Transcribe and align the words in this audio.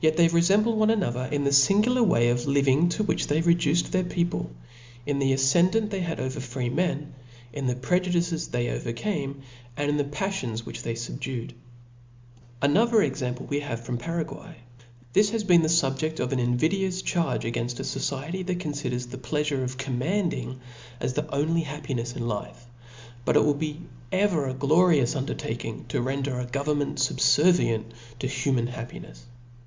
they 0.15 0.27
refemble 0.29 0.73
one 0.73 0.89
another 0.89 1.29
in 1.31 1.43
the 1.43 1.67
Angular 1.69 2.01
way 2.01 2.29
of 2.29 2.47
living 2.47 2.89
to 2.89 3.03
which 3.03 3.27
they 3.27 3.39
reduced 3.41 3.91
their 3.91 4.03
people, 4.03 4.49
in 5.05 5.19
the 5.19 5.31
afcendant 5.31 5.91
they 5.91 5.99
had 5.99 6.19
over 6.19 6.39
free 6.39 6.69
men, 6.69 7.13
in 7.53 7.67
the 7.67 7.75
prejudices 7.75 8.47
they 8.47 8.69
overcame, 8.69 9.43
and 9.77 9.91
in 9.91 9.97
the 9.97 10.03
paflions 10.03 10.65
which 10.65 10.81
ihey 10.81 10.93
fubducd> 10.93 11.51
Another 12.63 13.03
example 13.03 13.45
we 13.45 13.59
have 13.59 13.81
from 13.85 13.99
Paraguay* 13.99 14.55
This 15.13 15.29
has 15.29 15.43
been 15.43 15.61
the 15.61 15.67
fubjeft 15.67 16.19
of 16.19 16.33
an 16.33 16.39
invidious 16.39 17.03
charge 17.03 17.43
ag^inft 17.43 17.79
a 17.79 17.83
Society 17.83 18.41
that 18.41 18.57
confiders 18.57 19.07
the 19.11 19.19
pleafure 19.19 19.63
of 19.63 19.77
command 19.77 20.33
ing 20.33 20.59
as 20.99 21.13
the 21.13 21.29
only 21.31 21.61
happinefs 21.61 22.15
in 22.15 22.27
life: 22.27 22.65
but 23.23 23.35
it 23.35 23.45
will 23.45 23.53
be 23.53 23.79
ever 24.11 24.47
a 24.47 24.53
glorious 24.55 25.15
undertaking 25.15 25.85
to 25.89 26.01
render 26.01 26.43
government 26.51 26.97
fub 26.97 27.17
fervient 27.21 27.83
to 28.17 28.25
human 28.25 28.65
happinefs 28.65 29.09
"f*. 29.11 29.25